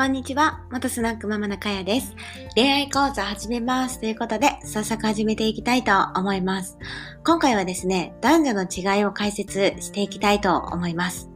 [0.00, 0.62] こんにちは。
[0.70, 2.16] 元スナックママのかやです。
[2.54, 4.00] 恋愛講座始めます。
[4.00, 6.78] ということで、早速始めていきたいと思います。
[7.22, 11.28] 今回はですね、男女の違いを解説していきたいと思います。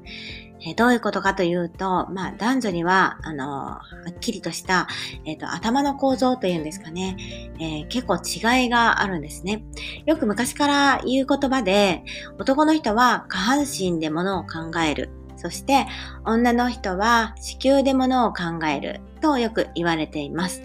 [0.67, 4.89] えどういうことかというと、まあ、男女には、あの、はっきりとした、
[5.27, 7.19] えっ、ー、と、頭の構造というんですかね、
[7.61, 9.63] えー、結構違いがあるんですね。
[10.07, 12.03] よく昔から言う言葉で、
[12.39, 15.11] 男の人は下半身で物を考える。
[15.45, 15.87] そして
[16.25, 20.63] 女の人は子宮でものを考えるとよく言われています。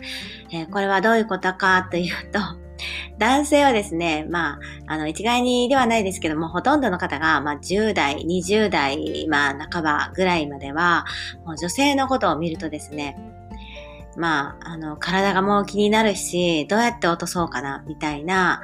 [0.52, 2.40] えー、これはどういうことかというと、
[3.20, 11.06] 男性はですね、まあ、あの、一概にではないですけども、ほとんどの方が、まあ、10代、20代、まあ、半ばぐらいまでは、
[11.46, 13.18] もう女性のことを見るとですね、
[14.16, 18.62] まあ、あの、体がもう気になるし、どうやって落とそうかな、みたいな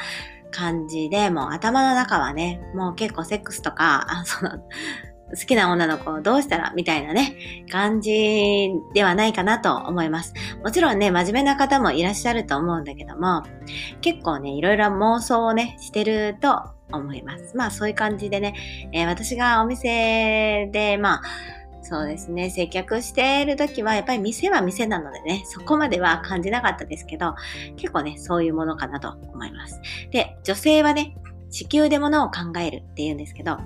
[0.52, 4.52] 感じで、もう頭の中はね、もう結構セックスとか、あその、
[5.30, 10.34] 好きな女の子をどうしたらみたいなね、感じではないかなと思います。
[10.64, 13.44] もちろんね、真面目な方もいらっしゃると思うんだけども、
[14.02, 17.58] 結構ね、いろいろ妄想をね、してると思います。
[17.58, 18.54] まあそういう感じでね、
[18.92, 21.22] えー、私がお店で、まあ、
[21.82, 22.50] そうですね。
[22.50, 27.36] 接客している時は、やっぱり店は店なのでね、そこまでは感じなかったですけど、
[27.76, 29.80] 結構ね、そういうものかなと思います。
[30.10, 31.16] で、女性はね、
[31.52, 33.60] 地球で物を考えるって言うんですけど、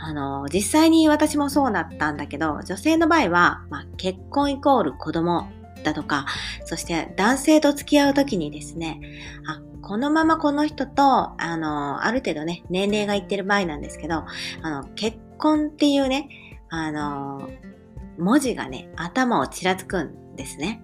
[0.00, 5.48] あの、実際に私もそうだったんだけど、女性の場合は、まあ、結婚イコール子供
[5.82, 6.26] だとか、
[6.64, 9.00] そして男性と付き合うときにですね、
[9.46, 14.24] あ、このままこの人と、あの、ある程度ね、年齢がいってる場合なんですけど、
[14.62, 16.28] あの、結婚っていうね、
[16.68, 17.48] あの、
[18.18, 20.80] 文字がね、頭をちらつくんですね。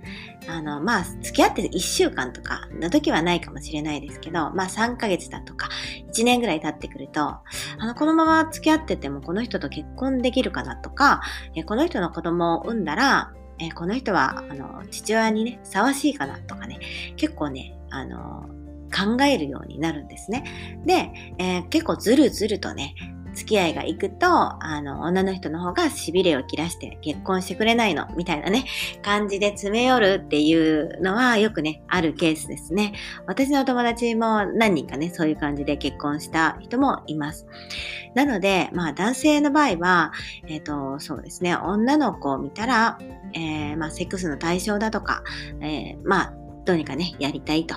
[0.46, 5.70] あの、まあ、付き合って1週間とかの時はないかもしれないですけど、まあ3ヶ月だとか
[6.12, 7.42] 1年ぐらい経ってくると、あ
[7.78, 11.22] の、このまま付き合っててもこの人と結婚できるかなとか、
[11.54, 16.80] えこの人の子供を産んだら、えこの人は、あの、父親にね、ふさわしいかなとかね、
[17.16, 18.48] 結構ね、あの、
[18.94, 20.82] 考えるようになるんですね。
[20.84, 22.94] で、えー、結構ずるずるとね、
[23.34, 28.64] 付き合いがいくと、あの、女の人の方が痺れを切らして結婚してくれないの、みたいなね、
[29.02, 32.94] 感じで詰め寄るっていうのはよくね、あるケースですね。
[33.26, 37.46] 私の友達も何人かね、そういう感じで結婚した人もいます。
[38.14, 40.12] なので、まあ男性の場合は、
[40.46, 42.98] えっ、ー、と、そうですね、女の子を見たら、
[43.34, 45.22] えー、まあセックスの対象だとか、
[45.60, 46.34] えー、まあ
[46.64, 47.74] どうにかね、やりたいと。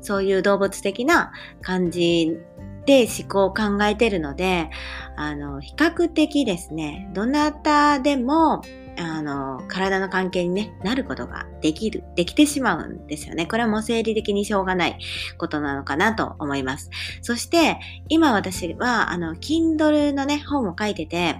[0.00, 2.38] そういう動物的な感じ
[2.88, 4.70] で思考を考えてるので、
[5.14, 8.62] あの、比較的ですね、どなたでも、
[8.96, 13.44] あの、体の関係に、ね、なることができる、できてしまうんですよね。
[13.44, 14.98] これはもう生理的にしょうがない
[15.36, 16.88] ことなのかなと思います。
[17.20, 17.78] そして、
[18.08, 21.36] 今私は、あの、Kindle のね、本を書いてて、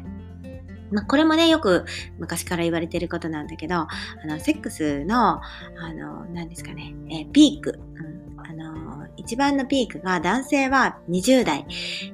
[0.90, 1.86] まあ、これもね、よく
[2.18, 3.88] 昔から言われてることなんだけど、あ
[4.26, 5.42] の、セックスの、あ
[5.94, 8.07] の、何ですかね、えー、ピーク、うん、
[9.18, 11.66] 一番のピークが男性は20代、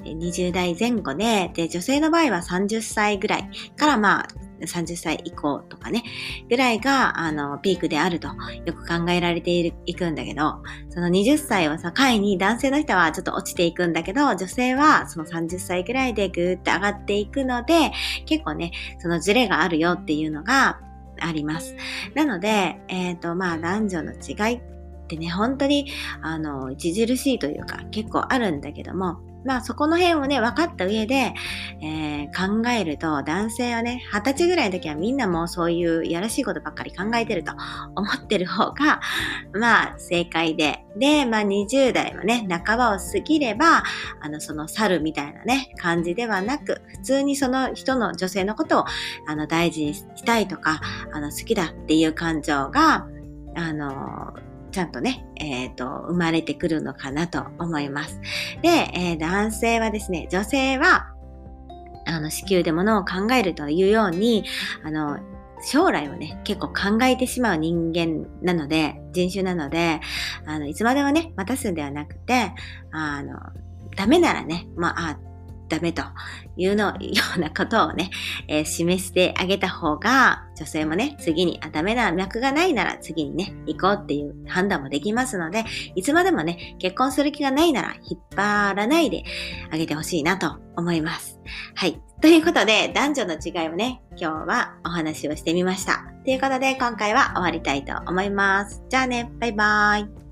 [0.04, 4.28] 20代前後で、で、女性の場合は30歳ぐらいからまあ、
[4.60, 6.02] 30歳以降とかね、
[6.48, 17.92] ぐらいが、あの、ピークであるとよく考えられているいくんだけど、その20歳を境に男性の人はちょっと落ちていくんだけど、女性はその30歳ぐらいでぐーって上がっていくので、
[18.26, 20.80] 結構ね、そのズレがあるよっていうのが
[21.20, 21.76] あります。
[22.14, 24.73] なので、えっ、ー、と、まあ、男女の違いっ
[25.04, 25.90] ってね、本当に、
[26.22, 31.34] あの、著しいというか、結構あるんだけども、まあそこの辺をね、分かった上で、
[31.82, 37.52] えー、考えると、男性はね、二十歳ぐらいの時はみんなもうそういうやらしいことばっかり考えてると
[37.94, 39.00] 思ってる方が、
[39.52, 40.84] まあ正解で。
[40.96, 43.82] で、まあ20代はね、半ばを過ぎれば、
[44.20, 48.84] あの、その猿みたいなね、感じではなく、普通にその人の女性のことを、
[49.26, 50.80] あの、大事にしたいとか、
[51.12, 53.06] あの、好きだっていう感情が、
[53.56, 54.34] あの、
[54.74, 58.20] ちゃんとね、えっ、ー、と、生まれてくるのかなと思います。
[58.60, 61.14] で、えー、男性はですね、女性は、
[62.06, 64.44] あの、子宮で物を考えるというように、
[64.82, 65.20] あの、
[65.62, 70.00] 将来をね、結構考えてしまう人間なので、人種なので、
[70.44, 72.52] あの、いつまでもね、待たすんではなくて、
[72.90, 73.38] あの、
[73.96, 75.18] ダメならね、まあ、あ
[75.68, 76.02] ダメと
[76.56, 78.10] いうのようなことをね、
[78.48, 85.64] えー、示してあげた方が、女性もね、次に、あ、ダメな脈がないなら次にね、行こうっていう判断もできますので、
[85.94, 89.24] いつまでもね、結婚する気がないなら引っ張らないで
[89.70, 91.40] あげてほしいなと思います。
[91.74, 92.00] はい。
[92.20, 96.04] ということで、男女の違いをね、今日はお話をしてみました。
[96.24, 98.82] ということで、今回は終わりたいと思います。
[98.88, 100.23] じゃあね、バイバーイ。